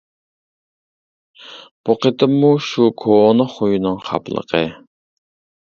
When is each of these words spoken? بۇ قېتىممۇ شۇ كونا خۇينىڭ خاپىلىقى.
بۇ 1.83 1.97
قېتىممۇ 2.07 2.51
شۇ 2.71 2.89
كونا 3.05 3.49
خۇينىڭ 3.55 4.03
خاپىلىقى. 4.11 4.67